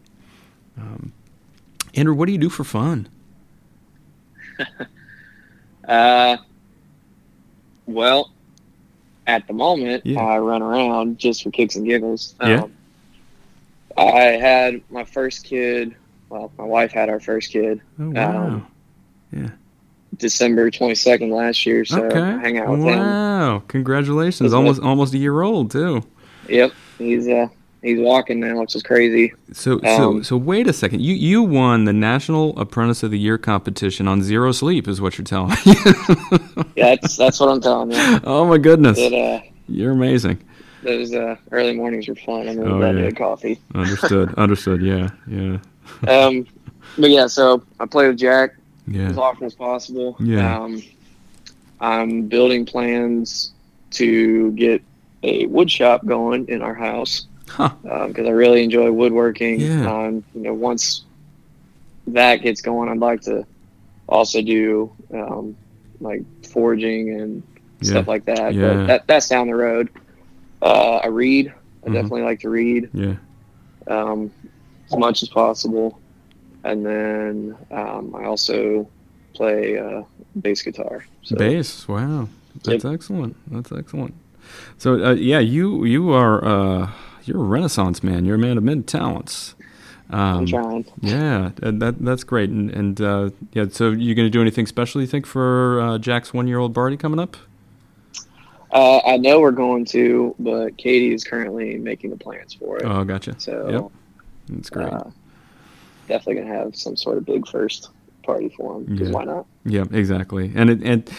[0.77, 1.13] Um,
[1.95, 3.09] Andrew, what do you do for fun?
[5.87, 6.37] Uh,
[7.85, 8.31] well,
[9.27, 10.19] at the moment, Yeah.
[10.21, 12.35] I run around just for kicks and giggles.
[12.41, 12.63] Yeah.
[12.63, 12.71] Um,
[13.97, 15.95] I had my first kid.
[16.29, 18.45] Well, my wife had our first kid Oh wow.
[18.45, 18.67] Um,
[19.31, 19.49] yeah.
[20.17, 21.85] December 22nd last year.
[21.85, 22.19] So okay.
[22.19, 22.99] I hang out with him.
[22.99, 23.63] wow.
[23.67, 24.53] Congratulations.
[24.53, 24.55] It?
[24.55, 26.01] Almost almost a year old too.
[26.49, 26.71] Yep.
[26.97, 27.47] He's uh
[27.85, 29.33] he's walking now, which is crazy.
[29.53, 31.01] So so Um, so wait a second.
[31.01, 35.17] You you won the National Apprentice of the Year competition on zero sleep is what
[35.17, 35.75] you're telling me.
[36.75, 37.97] Yeah, that's that's what I'm telling you.
[38.25, 38.97] oh my goodness.
[38.99, 40.37] It, uh, You're amazing.
[40.83, 42.47] those uh, early mornings were fun.
[42.49, 43.01] I'm Oh, really glad yeah.
[43.09, 43.59] get coffee.
[43.73, 44.33] Understood.
[44.37, 44.81] Understood.
[44.81, 45.09] Yeah.
[45.27, 45.57] Yeah.
[46.07, 46.45] Um,
[46.97, 48.55] but yeah, so I play with Jack
[48.87, 49.07] Yeah.
[49.09, 50.17] as often as possible.
[50.19, 50.59] Yeah.
[50.63, 50.81] Um,
[51.79, 53.51] I'm building plans
[53.91, 54.81] to get
[55.23, 57.69] a wood shop going in our house Huh.
[58.07, 59.59] because I really enjoy woodworking.
[59.61, 59.89] Yeah.
[59.91, 61.03] Um, you know, once
[62.07, 63.45] that gets going, I'd like to
[64.07, 65.55] also do um,
[65.99, 67.43] like forging and
[67.81, 67.89] Yeah.
[67.91, 68.53] stuff like that.
[68.53, 68.61] Yeah.
[68.73, 69.89] But that, that's down the road.
[70.61, 71.53] Uh, I read.
[71.85, 71.93] I Mhm.
[71.93, 73.15] definitely like to read Yeah.
[73.87, 74.31] um,
[74.91, 75.99] as much as possible.
[76.63, 78.87] And then um, I also
[79.35, 80.01] play uh,
[80.41, 81.05] bass guitar.
[81.21, 81.87] So, Bass.
[81.87, 82.27] Wow.
[82.63, 83.35] That's excellent.
[83.51, 84.13] That's excellent.
[84.77, 86.89] So uh, yeah, you you are uh,
[87.25, 88.25] you're a renaissance man.
[88.25, 89.55] You're a man of many talents.
[90.09, 90.85] I'm Um, trying.
[91.01, 92.49] yeah, that that's great.
[92.51, 95.01] And, and uh, yeah, so you're going to do anything special?
[95.01, 97.35] You think for uh, Jack's one year old Barty coming up?
[98.71, 102.83] Uh, I know we're going to, but Katie is currently making the plans for it.
[102.85, 103.35] Oh, gotcha.
[103.39, 103.91] so Yep,
[104.57, 104.91] that's great.
[104.91, 105.03] uh,
[106.07, 107.89] definitely gonna have some sort of big first
[108.23, 108.83] party for him.
[108.85, 109.13] Because Yeah.
[109.15, 109.45] why not?
[109.65, 110.51] Yeah, exactly.
[110.55, 111.09] And it, and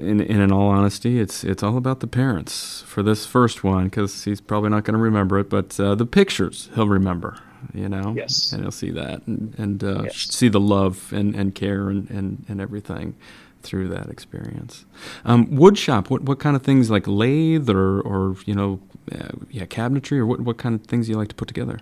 [0.00, 3.84] in, in in all honesty, it's it's all about the parents for this first one
[3.84, 7.38] because he's probably not going to remember it, but uh, the pictures he'll remember.
[7.74, 8.52] You know, Yes.
[8.52, 10.30] and he'll see that and, and uh, Yes.
[10.30, 13.16] see the love and, and care and, and, and everything
[13.62, 14.86] through that experience.
[15.26, 16.10] Um, wood shop.
[16.10, 18.80] What what kind of things like lathe or or you know,
[19.12, 21.78] uh, yeah, cabinetry or what what kind of things do you like to put together?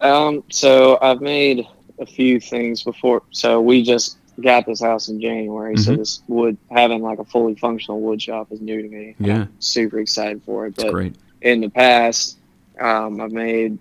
[0.00, 1.66] Um, so I've made
[1.98, 3.22] a few things before.
[3.30, 5.76] So we just got this house in January.
[5.76, 5.98] So Mhm.
[5.98, 9.14] this wood having like a fully functional wood shop is new to me.
[9.18, 9.42] Yeah.
[9.42, 10.70] I'm super excited for it.
[10.70, 11.14] It's But great.
[11.42, 12.38] in the past,
[12.80, 13.78] um, I've made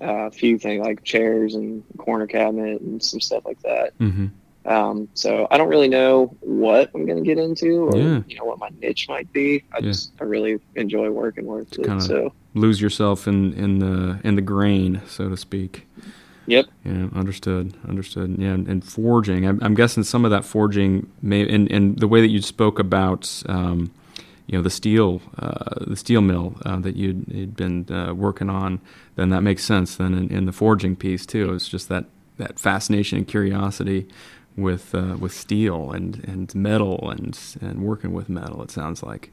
[0.00, 3.92] uh, a few things like chairs and corner cabinet and some stuff like that.
[3.98, 4.26] hmm
[4.66, 8.22] Um, so I don't really know what I'm going to get into or Yeah.
[8.26, 9.62] you know what my niche might be.
[9.72, 9.88] I Yeah.
[9.88, 12.00] just I really enjoy working with it.
[12.02, 15.86] So Lose yourself in in the in the grain, so to speak.
[16.46, 18.36] Yep, Yeah, understood, understood.
[18.38, 19.46] Yeah, and, and forging.
[19.46, 22.78] I'm, I'm guessing some of that forging may, and, and the way that you spoke
[22.78, 23.92] about, um,
[24.46, 28.50] you know, the steel, uh, the steel mill uh, that you'd, you'd been uh, working
[28.50, 28.80] on,
[29.16, 29.96] then that makes sense.
[29.96, 32.04] Then in, in the forging piece too, it's just that,
[32.38, 34.06] that fascination and curiosity
[34.56, 38.62] with uh, with steel and, and metal and and working with metal.
[38.62, 39.30] It sounds like.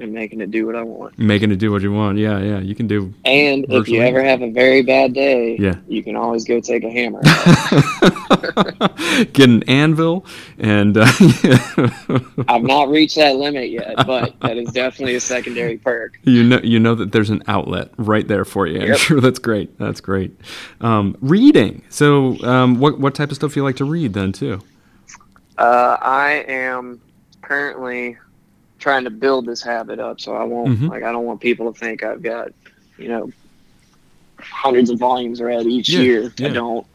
[0.00, 1.18] And making it do what I want.
[1.18, 2.18] Making it do what you want.
[2.18, 2.58] Yeah, yeah.
[2.60, 3.12] You can do.
[3.24, 5.76] And if you ever have a very bad day, Yeah.
[5.86, 7.20] you can always go take a hammer.
[9.32, 10.26] Get an anvil
[10.58, 10.96] and.
[10.96, 11.06] Uh,
[12.48, 16.18] I've not reached that limit yet, but that is definitely a secondary perk.
[16.24, 18.80] You know, you know that there's an outlet right there for you.
[18.80, 18.98] I'm Yep.
[18.98, 19.78] sure that's great.
[19.78, 20.32] That's great.
[20.80, 21.82] Um, reading.
[21.90, 24.60] So, um, what what type of stuff do you like to read then too?
[25.58, 27.00] Uh, I am
[27.42, 28.16] currently
[28.82, 30.88] trying to build this habit up, so I won't Mhm.
[30.88, 32.48] like I don't want people to think I've got
[32.98, 33.30] you know
[34.40, 36.32] hundreds of volumes read each Yeah, year.
[36.36, 36.48] yeah.
[36.48, 36.86] I don't,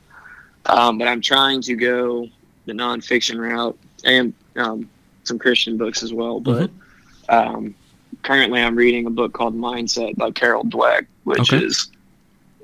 [0.65, 2.28] um, but I'm trying to go
[2.65, 4.89] the nonfiction route and um,
[5.23, 6.39] some Christian books as well.
[6.41, 7.36] But Mm-hmm.
[7.58, 7.76] um,
[8.23, 11.63] currently, I'm reading a book called Mindset by Carol Dweck, which Okay.
[11.65, 11.89] is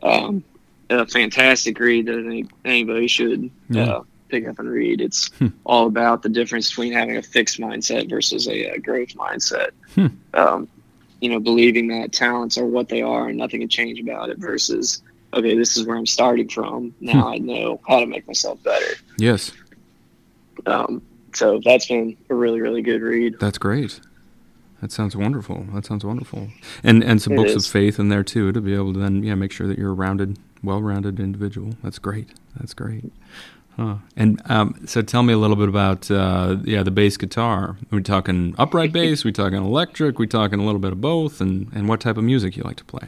[0.03, 0.43] um,
[0.89, 3.85] a fantastic read that anybody should Yeah.
[3.85, 4.01] uh,
[4.33, 4.99] pick up and read.
[4.99, 5.47] It's Hmm.
[5.63, 9.69] all about the difference between having a fixed mindset versus a, uh growth mindset.
[9.93, 10.07] Hmm.
[10.33, 10.67] Um,
[11.21, 14.39] you know, believing that talents are what they are and nothing can change about it
[14.39, 16.93] versus, okay, this is where I'm starting from.
[16.99, 17.33] Now Hmm.
[17.33, 18.93] I know how to make myself better.
[19.17, 19.51] Yes,
[20.65, 21.01] Um,
[21.33, 23.35] so that's been a really, really good read.
[23.39, 23.99] that's great.
[24.81, 25.65] That sounds wonderful.
[25.73, 26.49] That sounds wonderful.
[26.83, 27.65] And and some It books is.
[27.65, 29.91] of faith in there too to be able to then yeah make sure that you're
[29.91, 31.75] a rounded, well-rounded individual.
[31.83, 32.29] That's great.
[32.59, 33.05] That's great.
[33.75, 33.95] Huh.
[34.15, 37.69] And um, so tell me a little bit about uh, yeah the bass guitar.
[37.69, 39.23] Are we talking upright bass?
[39.23, 40.19] we talking electric?
[40.19, 41.41] We talking a little bit of both?
[41.41, 43.07] And and what type of music you like to play?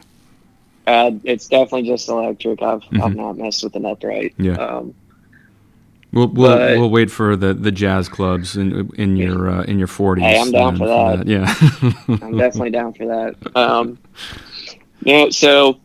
[0.86, 2.62] Uh, it's definitely just electric.
[2.62, 3.02] I've, Mhm.
[3.02, 4.34] I've not messed with an upright.
[4.38, 4.54] Yeah.
[4.56, 4.94] Um,
[6.12, 9.78] We'll we'll, But- we'll wait for the, the jazz clubs in in your uh, in
[9.78, 10.24] your forties.
[10.24, 11.26] Hey, I'm down for that.
[11.26, 11.52] Yeah,
[12.24, 13.56] I'm definitely down for that.
[13.56, 13.98] Um,
[15.04, 15.78] you know, so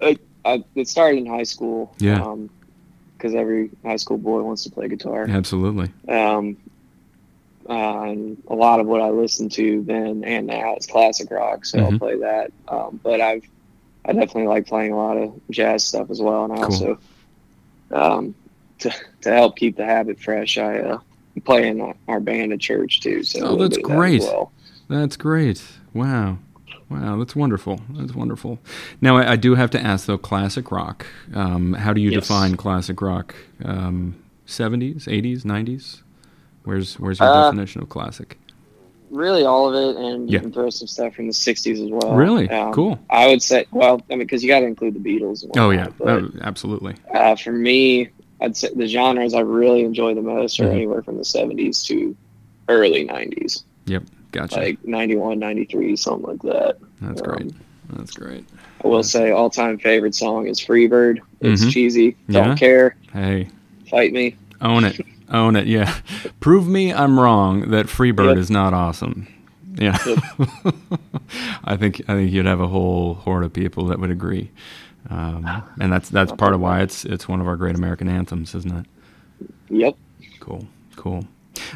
[0.00, 1.94] I, I, it started in high school.
[1.98, 2.22] Yeah.
[3.26, 5.24] Because every high school boy wants to play guitar.
[5.28, 5.90] absolutely.
[6.08, 6.56] Um,
[7.68, 11.64] uh, and a lot of what I listen to then and now is classic rock,
[11.64, 11.82] so Mhm.
[11.92, 12.52] I'll play that.
[12.68, 13.42] Um, but I've
[14.04, 16.64] I definitely like playing a lot of jazz stuff as well, and I Cool.
[16.66, 16.98] also
[17.90, 18.34] um,
[18.78, 20.98] to to help keep the habit fresh, I uh,
[21.44, 23.24] play in our band at church too.
[23.24, 24.20] So Oh, that's of that great.
[24.22, 24.52] well.
[24.88, 25.60] That's great.
[25.92, 26.38] Wow.
[26.90, 27.80] Wow, that's wonderful.
[27.90, 28.58] That's wonderful.
[29.00, 31.06] Now, I, I do have to ask though, classic rock.
[31.34, 32.22] Um, how do you Yes.
[32.22, 33.34] define classic rock?
[34.48, 36.02] Seventies, eighties, nineties?
[36.64, 38.38] Where's Where's your Uh, definition of classic?
[39.10, 40.34] Really, all of it, and Yeah.
[40.36, 42.14] you can throw some stuff from the '60s as well.
[42.14, 42.48] Really?
[42.48, 42.98] Um, Cool.
[43.10, 45.42] I would say, well, I mean, because you got to include the Beatles.
[45.42, 46.94] And Oh yeah, but, Oh, absolutely.
[47.14, 48.08] uh, for me,
[48.40, 50.72] I'd say the genres I really enjoy the most are Mhm.
[50.74, 52.16] anywhere from the 70s to
[52.68, 54.04] early 90s, Yep,
[54.36, 54.56] gotcha.
[54.60, 56.76] like 91, 93, something like that.
[57.00, 57.52] that's um, great.
[57.90, 58.44] That's great.
[58.84, 61.20] I will say all time favorite song is Free Bird.
[61.40, 61.72] It's Mhm.
[61.72, 62.16] cheesy.
[62.28, 62.44] Yeah?
[62.44, 62.96] Don't care.
[63.12, 63.48] Hey,
[63.90, 64.36] Fight me.
[64.60, 65.66] own it, own it.
[65.66, 65.94] Yeah,
[66.40, 68.38] prove me I'm wrong that Free Bird Yep.
[68.38, 69.28] is not awesome.
[69.78, 69.98] Yeah,
[71.64, 74.50] I think I think you'd have a whole horde of people that would agree,
[75.10, 75.46] um,
[75.80, 78.72] and that's that's part of why it's it's one of our great American anthems, isn't
[78.74, 78.86] it?
[79.68, 79.96] Yep.
[80.40, 81.26] Cool, cool.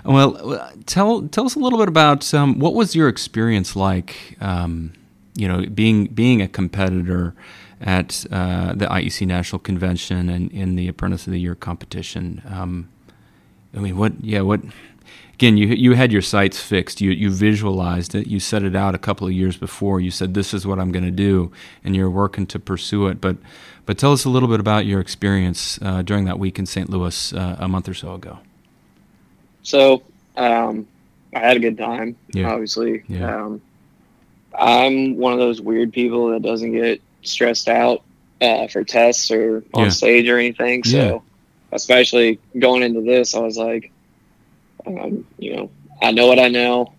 [0.05, 4.37] Well, uh, tell tell us a little bit about um, what was your experience like.
[4.41, 4.93] Um,
[5.35, 7.35] you know, being being a competitor
[7.81, 12.43] at uh, the IEC National Convention and in the Apprentice of the Year competition.
[12.49, 12.89] Um,
[13.75, 14.23] I mean, what?
[14.23, 14.61] Yeah, what?
[15.35, 17.01] Again, you you had your sights fixed.
[17.01, 18.27] You you visualized it.
[18.27, 20.01] You set it out a couple of years before.
[20.01, 21.51] You said, "This is what I'm going to do,"
[21.83, 23.21] and you're working to pursue it.
[23.21, 23.39] But
[23.87, 26.91] but tell us a little bit about your experience uh, during that week in St.
[26.91, 28.41] Louis uh, a month or so ago.
[29.63, 30.03] So
[30.37, 30.87] um,
[31.35, 32.51] I had a good time, Yeah.
[32.53, 33.03] obviously.
[33.09, 33.45] Yeah.
[33.45, 33.61] Um,
[34.59, 38.03] I'm one of those weird people that doesn't get stressed out
[38.41, 39.89] uh, for tests or on Yeah.
[39.91, 40.83] stage or anything.
[40.85, 41.23] So,
[41.73, 43.93] especially going into this, I was like,
[44.87, 45.71] um, you know,
[46.03, 46.93] I know what I know.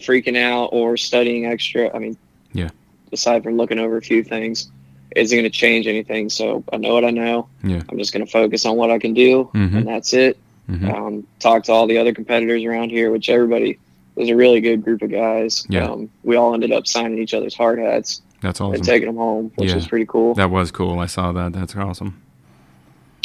[0.00, 1.94] Freaking out or studying extra.
[1.94, 2.16] I mean,
[2.52, 2.68] Yeah.
[3.12, 4.70] Aside from looking over a few things,
[5.16, 6.28] isn't going to change anything.
[6.28, 7.46] So I know what I know.
[7.64, 7.82] Yeah.
[7.88, 9.74] I'm just going to focus on what I can do, Mhm.
[9.76, 13.78] and that's it hmm um, talked to all the other competitors around here, which everybody
[14.14, 15.66] was a really good group of guys.
[15.68, 15.88] Yeah.
[15.90, 18.84] Um, we all ended up signing each other's hard hats That's and awesome.
[18.86, 19.74] taking them home, which Yeah.
[19.76, 20.34] was pretty cool.
[20.34, 20.98] That was cool.
[20.98, 21.52] I saw that.
[21.52, 22.20] That's awesome.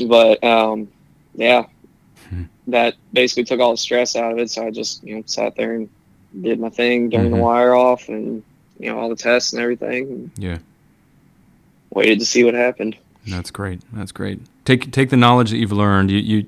[0.07, 0.87] But um,
[1.35, 1.65] yeah,
[2.29, 2.43] Hmm.
[2.67, 4.49] that basically took all the stress out of it.
[4.49, 5.89] So I just you know sat there and
[6.41, 7.35] did my thing, turned Mhm.
[7.37, 8.43] the wire off, and
[8.79, 10.03] you know all the tests and everything.
[10.11, 10.57] And Yeah.
[11.91, 12.95] waited to see what happened.
[13.27, 13.81] That's great.
[13.93, 14.39] That's great.
[14.65, 16.11] Take take the knowledge that you've learned.
[16.11, 16.45] You you,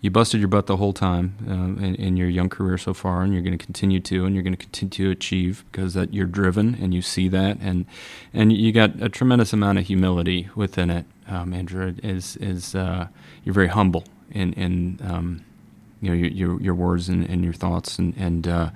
[0.00, 3.22] you busted your butt the whole time uh, in, in your young career so far,
[3.22, 6.14] and you're going to continue to, and you're going to continue to achieve because that
[6.14, 7.84] you're driven and you see that, and
[8.32, 11.04] and you got a tremendous amount of humility within it.
[11.28, 13.08] Um, Andrew is is uh,
[13.44, 15.44] you're very humble in in um,
[16.00, 18.70] you know your your, your words and, and your thoughts and and uh,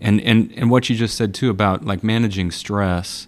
[0.00, 3.26] and and and what you just said too about like managing stress.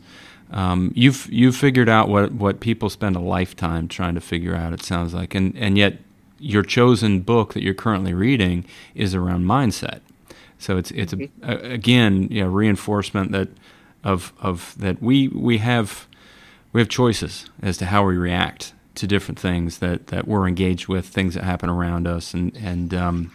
[0.53, 4.73] Um, you've you've figured out what what people spend a lifetime trying to figure out.
[4.73, 5.99] It sounds like, and and yet
[6.45, 10.01] your chosen book that you're currently reading is around mindset.
[10.59, 11.51] So it's it's a, Mm-hmm.
[11.51, 13.49] a, again you know, reinforcement that
[14.05, 16.07] of of that we we have
[16.73, 20.87] we have choices as to how we react to different things that, that we're engaged
[20.89, 23.33] with, things that happen around us, and and um,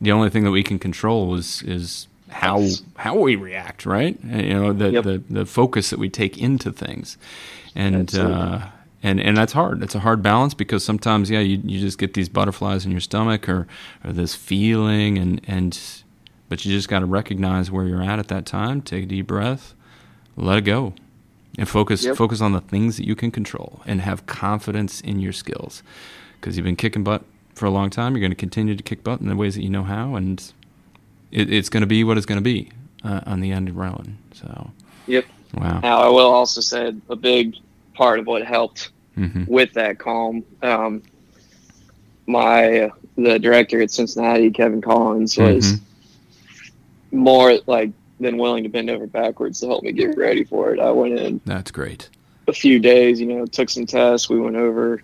[0.00, 2.62] the only thing that we can control is is how
[2.96, 4.18] how we react, right?
[4.24, 5.04] You know, the, Yep.
[5.04, 7.16] the the focus that we take into things,
[7.74, 8.68] and uh,
[9.04, 9.84] and and that's hard.
[9.84, 13.02] It's a hard balance because sometimes, yeah, you you just get these butterflies in your
[13.02, 13.68] stomach or
[14.04, 15.78] or this feeling, and and
[16.48, 18.82] but you just got to recognize where you're at at that time.
[18.82, 19.74] Take a deep breath,
[20.36, 20.94] let it go,
[21.58, 22.16] and focus Yep.
[22.16, 25.82] focus on the things that you can control, and have confidence in your skills,
[26.40, 28.14] because you've been kicking butt for a long time.
[28.14, 30.42] You're going to continue to kick butt in the ways that you know how, and
[31.30, 32.70] it, it's going to be what it's going to be
[33.04, 34.18] uh, on the end of Rowan.
[34.32, 34.70] So,
[35.06, 35.26] Yep.
[35.54, 35.84] wow.
[35.84, 37.56] Now, I will also say a big
[37.94, 41.02] part of what helped hmm with that calm, um,
[42.26, 45.80] my the director at Cincinnati, Kevin Collins, was Mhm.
[47.12, 50.80] more like than willing to bend over backwards to help me get ready for it.
[50.80, 52.08] I went in That's great.
[52.48, 54.28] a few days, you know, took some tests.
[54.28, 55.02] We went over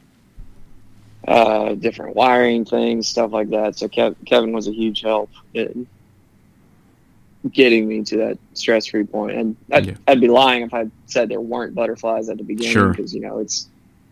[1.29, 3.77] uh, different wiring things, stuff like that.
[3.79, 5.87] So Kev- Kevin was a huge help in
[7.53, 9.37] getting me to that stress-free point.
[9.37, 9.95] And I'd, Yeah.
[10.07, 12.91] I'd be lying if I said there weren't butterflies at the beginning Sure.
[12.91, 13.69] because you know it's,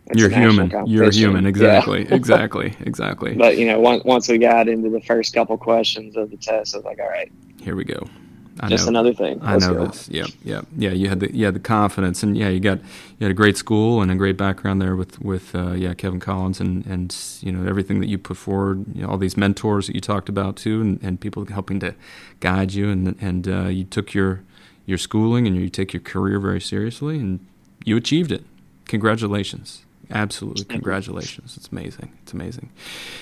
[0.07, 0.71] it's You're human.
[0.87, 1.45] You're human.
[1.45, 1.49] Yeah.
[1.51, 2.01] Exactly.
[2.11, 2.75] exactly.
[2.81, 3.35] Exactly.
[3.35, 6.75] But you know, once once we got into the first couple questions of the test,
[6.75, 7.31] I was like, all right,
[7.63, 8.09] Here we go.
[8.61, 8.91] I just know.
[8.91, 9.41] another thing.
[9.43, 9.87] I Let's know go.
[9.87, 10.09] this.
[10.09, 10.91] Yeah, yeah, yeah.
[10.91, 13.57] You had the you had the confidence, and yeah, you got you had a great
[13.57, 17.53] school and a great background there with with uh, yeah Kevin Collins and and you
[17.53, 20.57] know everything that you put forward, you know, all these mentors that you talked about
[20.57, 21.95] too, and, and people helping to
[22.41, 24.43] guide you, and and uh, you took your
[24.87, 27.47] your schooling and you take your career very seriously, and
[27.85, 28.45] you achieved it.
[28.87, 29.85] Congratulations.
[30.11, 31.57] Absolutely, congratulations!
[31.57, 32.13] It's amazing.
[32.23, 32.71] It's amazing.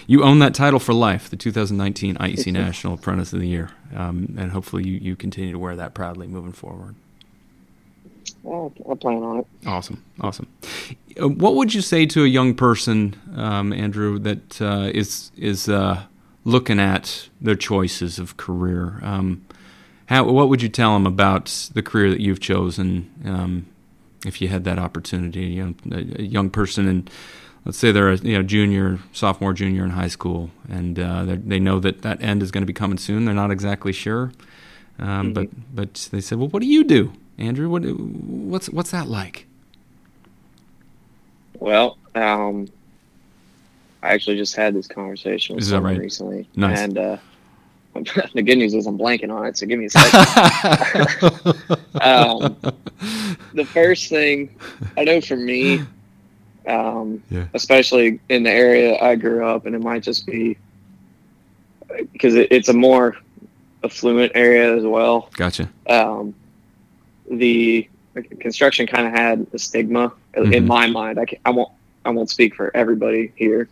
[0.07, 4.35] You own that title for life, the 2019 IEC National Apprentice of the Year, um,
[4.38, 6.94] and hopefully you, you continue to wear that proudly moving forward.
[8.42, 9.46] Well, I plan on it.
[9.66, 10.46] Awesome, awesome.
[11.20, 15.68] Uh, What would you say to a young person, um, Andrew, that uh, is is
[15.68, 16.05] uh,
[16.44, 19.01] looking at their choices of career?
[19.03, 19.44] Um,
[20.07, 23.11] how what would you tell them about the career that you've chosen?
[24.24, 27.11] If you had that opportunity, you know, a, young person, and
[27.64, 31.59] let's say they're a you know junior, sophomore, junior in high school, and uh, they're-
[31.61, 33.24] know that that end is going to be coming soon.
[33.24, 34.33] They're not exactly sure,
[34.98, 37.68] um, but but they said, well, what do you do, Andrew?
[37.68, 39.46] What what's what's that like?
[41.59, 42.68] Well, um,
[44.02, 46.00] I actually just had this conversation with Is someone right?
[46.00, 46.79] recently, Nice.
[46.79, 47.16] and uh,
[48.35, 49.57] the good news is I'm blanking on it.
[49.59, 50.21] So give me a second.
[52.03, 52.57] um,
[53.55, 54.55] the first thing
[54.97, 55.83] I know for me,
[56.67, 57.47] um, Yeah.
[57.55, 60.57] especially in the area I grew up, and it might just be
[62.13, 63.17] because it, it's a more
[63.85, 65.31] affluent area as well.
[65.37, 65.69] Gotcha.
[65.89, 66.35] Um,
[67.31, 67.89] the
[68.41, 70.67] construction kind of had a stigma in Mhm.
[70.67, 71.19] my mind.
[71.21, 71.71] I, I won't
[72.05, 73.69] I won't speak for everybody here,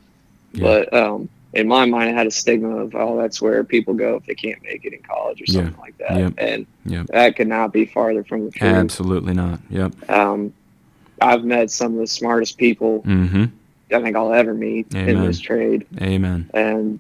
[0.53, 0.63] Yeah.
[0.63, 4.17] but um, in my mind, it had a stigma of oh, that's where people go
[4.17, 6.35] if they can't make it in college or something like that, Yep.
[6.39, 7.07] and Yep.
[7.09, 8.73] that could not be farther from the truth.
[8.73, 9.61] Absolutely not.
[9.71, 10.11] Yep.
[10.11, 10.53] Um,
[11.21, 13.45] I've met some of the smartest people Mm-hmm.
[13.93, 16.51] I think I'll ever meet in this trade, Amen.
[16.55, 16.99] and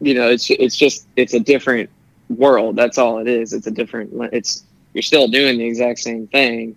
[0.00, 1.90] you know, it's it's just it's a different
[2.28, 2.74] world.
[2.76, 3.52] That's all it is.
[3.52, 4.10] It's a different.
[4.32, 4.64] It's
[4.94, 6.74] you're still doing the exact same thing,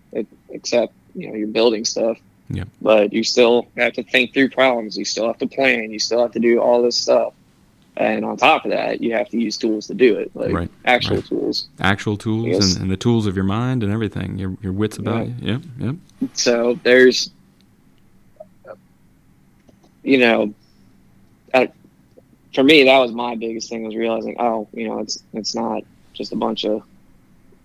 [0.50, 2.18] except you know you're building stuff.
[2.54, 2.68] Yep.
[2.82, 4.98] But you still have to think through problems.
[4.98, 5.92] You still have to plan.
[5.92, 7.34] You still have to do all this stuff.
[7.98, 10.70] And on top of that, you have to use tools to do it, like Right,
[10.86, 11.26] actual right.
[11.26, 11.68] tools.
[11.82, 14.38] Actual tools and, and the tools of your mind and everything.
[14.38, 15.34] Your your wits about Right.
[15.42, 15.52] you.
[15.52, 15.62] Yep.
[15.80, 15.96] Yep.
[16.34, 17.32] So there's,
[20.04, 20.54] you know,
[21.54, 21.70] I,
[22.56, 25.84] for me that was my biggest thing was realizing, oh, you know, it's it's not
[26.14, 26.84] just a bunch of,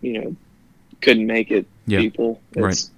[0.01, 0.37] you know,
[1.01, 2.01] couldn't make it Yeah.
[2.01, 2.41] people.
[2.53, 2.91] It's, Right.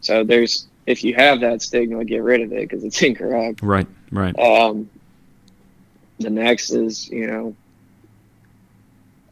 [0.00, 3.62] So there's if you have that stigma, get rid of it because it's incorrect.
[3.62, 3.86] Right.
[4.10, 4.38] Right.
[4.38, 4.88] Um,
[6.18, 7.56] the next is, you know,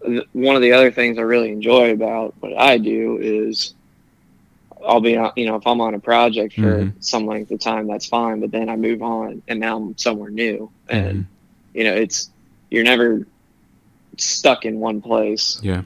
[0.04, 3.74] th- one of the other things I really enjoy about what I do is
[4.84, 6.92] I'll be, on- you know, if I'm on a project for Mhm.
[7.00, 8.40] some length of time, that's fine.
[8.40, 10.70] But then I move on and now I'm somewhere new.
[10.88, 11.26] And, Mhm.
[11.74, 12.30] you know, it's,
[12.70, 13.26] you're never
[14.18, 15.82] stuck in one place, Yeah.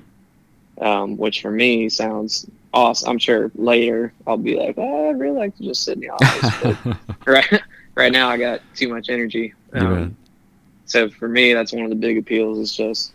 [0.81, 2.47] um, which for me sounds
[2.77, 3.11] awesome.
[3.11, 6.11] I'm sure later I'll be like, oh, I'd really like to just sit in the
[6.11, 6.77] office.
[6.85, 7.63] but right,
[7.95, 9.55] right now I got too much energy.
[9.73, 10.17] Um,
[10.85, 13.13] so for me, that's one of the big appeals is just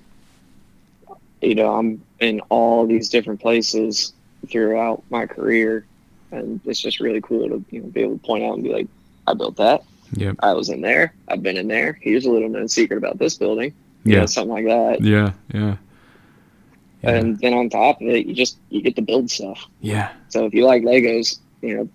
[1.42, 4.14] you know, I'm in all these different places
[4.48, 5.86] throughout my career,
[6.32, 8.72] and it's just really cool to you know be able to point out and be
[8.72, 8.88] like,
[9.28, 9.82] I built that.
[10.14, 10.36] Yep.
[10.40, 11.14] I was in there.
[11.30, 11.98] I've been in there.
[12.02, 13.74] Here's a little known secret about this building.
[14.04, 14.20] You Yeah.
[14.20, 15.02] know, something like that.
[15.02, 15.32] Yeah.
[15.54, 15.78] Yeah.
[17.04, 17.12] Yeah.
[17.12, 19.68] And then on top of it, you just you get to build stuff.
[19.80, 20.12] Yeah.
[20.30, 21.90] So if you like Legos, you know,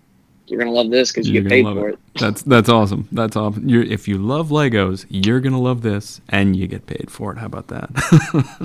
[0.48, 1.94] you're gonna love this because you get paid for it.
[1.94, 2.20] it.
[2.20, 3.09] That's that's awesome.
[3.12, 3.68] That's awesome.
[3.68, 7.38] You're, if you love Legos, you're gonna love this, and you get paid for it.
[7.38, 7.90] How about that?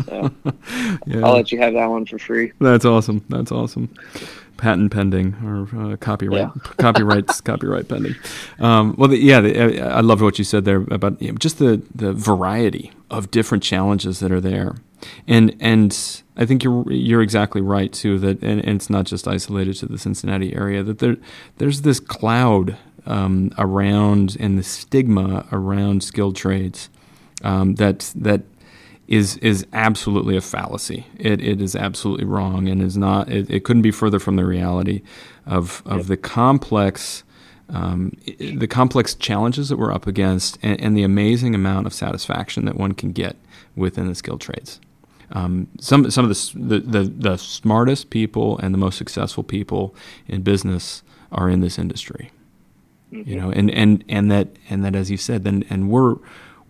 [0.06, 0.32] So
[1.08, 1.26] yeah.
[1.26, 2.52] I'll let you have that one for free.
[2.60, 3.26] That's awesome.
[3.30, 3.94] That's awesome.
[4.58, 8.16] Patent pending or uh, copyright, copyrights, copyright pending.
[8.60, 11.38] Um, well, the, yeah, the, I I love what you said there about you know,
[11.38, 14.76] just the the variety of different challenges that are there,
[15.28, 18.20] and and I think you're you're exactly right too.
[18.20, 20.84] That and, and it's not just isolated to the Cincinnati area.
[20.84, 21.18] That there
[21.58, 26.90] there's this cloud um, around and the stigma around skilled trades
[27.44, 28.42] um, that that
[29.08, 31.06] is is absolutely a fallacy.
[31.18, 33.30] It it is absolutely wrong and is not.
[33.30, 35.02] It, it couldn't be further from the reality
[35.46, 37.24] of of the complex.
[37.70, 42.66] Um, the complex challenges that we're up against, and, and the amazing amount of satisfaction
[42.66, 43.38] that one can get
[43.78, 44.82] within the skilled trades.
[45.34, 49.96] Um, some some of the, the, the the smartest people and the most successful people
[50.28, 52.32] in business are in this industry.
[53.12, 56.16] You know and and and that and that as you said then and we're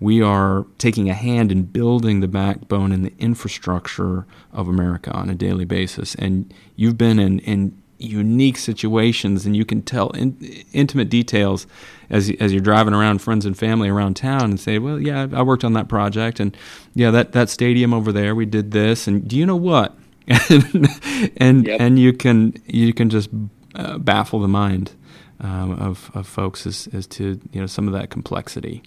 [0.01, 5.29] we are taking a hand in building the backbone and the infrastructure of America on
[5.29, 6.15] a daily basis.
[6.15, 10.37] And you've been in in unique situations and you can tell in,
[10.73, 11.67] intimate details
[12.09, 15.41] as as you're driving around friends and family around town and say well yeah I
[15.43, 16.55] worked on that project and
[16.93, 19.95] yeah that that stadium over there we did this and do you know what
[20.27, 20.87] and
[21.37, 21.81] and, Yep.
[21.81, 23.29] and you can you can just
[23.75, 24.91] uh, baffle the mind
[25.39, 28.83] um, of, of folks as, as to you know some of that complexity,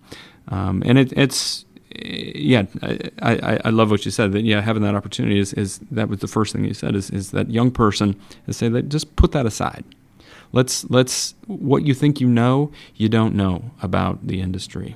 [0.49, 1.65] um, and it, it's
[2.03, 5.79] yeah I, I, I love what you said that yeah having that opportunity is, is
[5.91, 8.89] that was the first thing you said is, is that young person is say that
[8.89, 9.85] just put that aside.
[10.53, 14.95] Let's let's what you think you know you don't know about the industry.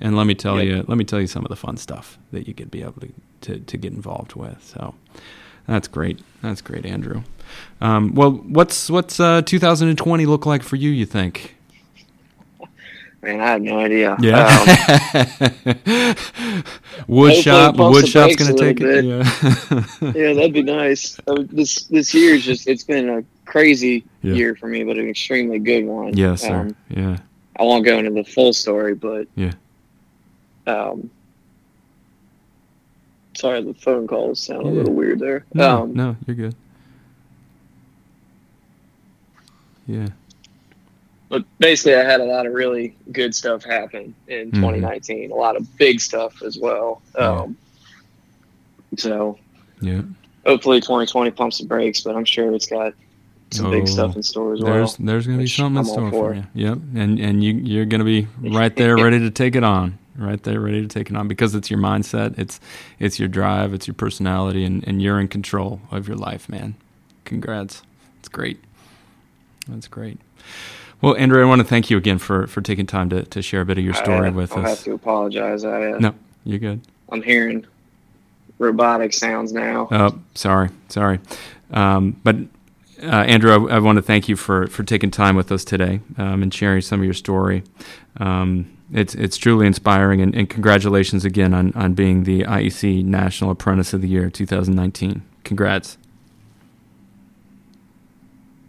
[0.00, 2.46] And let me tell you let me tell you some of the fun stuff that
[2.48, 4.94] you could be able to, to, to get involved with so.
[5.66, 6.20] That's great.
[6.42, 7.22] That's great Andrew.
[7.80, 11.56] Um, well what's what's uh, 2020 look like for you you think
[13.24, 14.12] Man, I have no idea.
[14.12, 14.18] Um,
[17.08, 19.22] wood shop wood shop's gonna a take it yeah
[20.14, 21.18] yeah, that'd be nice.
[21.26, 24.34] Uh, this this year's just it's been a crazy Yeah.
[24.34, 26.14] year for me, but an extremely good one.
[26.16, 27.16] yes sir Um, yeah
[27.58, 29.52] I won't go into the full story, but Yeah.
[30.66, 31.10] Um,
[33.34, 34.72] sorry, the phone calls sound Yeah.
[34.72, 35.44] a little weird there.
[35.54, 36.54] no, um, no you're good
[39.86, 40.08] yeah
[41.34, 44.54] but basically, I had a lot of really good stuff happen in Mhm.
[44.54, 45.30] 2019.
[45.30, 47.02] A lot of big stuff as well.
[47.18, 47.40] Yeah.
[47.42, 47.56] Um,
[48.96, 49.38] so
[49.80, 50.02] yeah
[50.46, 52.92] hopefully 2020 pumps the brakes, but I'm sure it's got
[53.50, 55.06] some Oh, big stuff in store as There's well.
[55.06, 56.34] there's going to be something in I'm all store for for.
[56.34, 56.44] you.
[56.54, 59.98] Yep, and and you you're going to be right there, ready to take it on.
[60.16, 62.60] Right there, ready to take it on because it's your mindset, it's
[63.00, 66.76] it's your drive, it's your personality, and, and you're in control of your life, man.
[67.24, 67.82] Congrats,
[68.20, 68.58] it's great.
[69.66, 70.18] That's great.
[71.04, 73.60] Well, Andrew, I want to thank you again for for taking time to, to share
[73.60, 74.70] a bit of your story I, with I'll us.
[74.70, 75.64] have to apologize.
[75.64, 76.80] I, uh, No, you're good.
[77.10, 77.66] I'm hearing
[78.58, 79.88] robotic sounds now.
[79.90, 81.20] Oh, sorry, sorry.
[81.72, 82.36] Um, but
[83.02, 86.00] uh, Andrew, I, I want to thank you for, for taking time with us today
[86.16, 87.64] um, and sharing some of your story.
[88.18, 93.50] Um, it's it's truly inspiring, and, and congratulations again on, on being the IEC National
[93.50, 95.22] Apprentice of the Year 2019.
[95.42, 95.98] Congrats.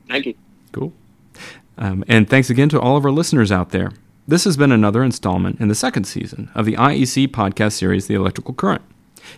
[0.09, 0.35] Thank you.
[0.71, 0.93] Cool.
[1.77, 3.91] Um, and thanks again to all of our listeners out there.
[4.27, 8.15] This has been another installment in the second season of the IEC podcast series, The
[8.15, 8.81] Electrical Current.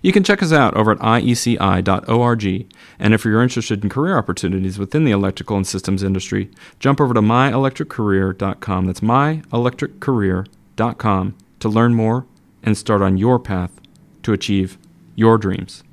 [0.01, 2.67] You can check us out over at ieci.org.
[2.99, 7.13] And if you're interested in career opportunities within the electrical and systems industry, jump over
[7.13, 8.85] to myelectriccareer.com.
[8.85, 12.25] That's myelectriccareer.com to learn more
[12.63, 13.71] and start on your path
[14.23, 14.77] to achieve
[15.15, 15.83] your dreams.